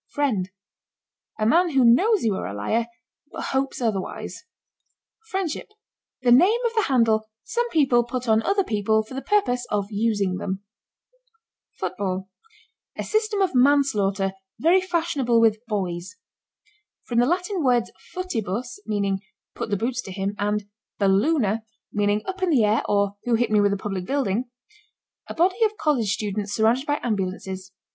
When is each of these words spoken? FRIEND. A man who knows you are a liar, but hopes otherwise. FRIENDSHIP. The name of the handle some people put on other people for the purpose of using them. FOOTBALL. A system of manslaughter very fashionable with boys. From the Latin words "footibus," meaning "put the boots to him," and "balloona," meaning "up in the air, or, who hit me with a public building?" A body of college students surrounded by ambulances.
FRIEND. 0.07 0.49
A 1.37 1.45
man 1.45 1.69
who 1.69 1.85
knows 1.85 2.23
you 2.23 2.33
are 2.33 2.47
a 2.47 2.55
liar, 2.55 2.87
but 3.31 3.43
hopes 3.51 3.79
otherwise. 3.79 4.45
FRIENDSHIP. 5.29 5.67
The 6.23 6.31
name 6.31 6.59
of 6.65 6.73
the 6.73 6.81
handle 6.89 7.29
some 7.43 7.69
people 7.69 8.03
put 8.03 8.27
on 8.27 8.41
other 8.41 8.63
people 8.63 9.03
for 9.03 9.13
the 9.13 9.21
purpose 9.21 9.67
of 9.69 9.91
using 9.91 10.37
them. 10.37 10.63
FOOTBALL. 11.79 12.27
A 12.97 13.03
system 13.03 13.41
of 13.41 13.53
manslaughter 13.53 14.31
very 14.57 14.81
fashionable 14.81 15.39
with 15.39 15.63
boys. 15.67 16.15
From 17.03 17.19
the 17.19 17.27
Latin 17.27 17.63
words 17.63 17.91
"footibus," 18.11 18.79
meaning 18.87 19.19
"put 19.53 19.69
the 19.69 19.77
boots 19.77 20.01
to 20.01 20.11
him," 20.11 20.33
and 20.39 20.67
"balloona," 20.99 21.61
meaning 21.93 22.23
"up 22.25 22.41
in 22.41 22.49
the 22.49 22.63
air, 22.65 22.81
or, 22.89 23.17
who 23.25 23.35
hit 23.35 23.51
me 23.51 23.61
with 23.61 23.71
a 23.71 23.77
public 23.77 24.05
building?" 24.05 24.49
A 25.27 25.35
body 25.35 25.63
of 25.63 25.77
college 25.77 26.11
students 26.11 26.53
surrounded 26.55 26.87
by 26.87 26.99
ambulances. 27.03 27.71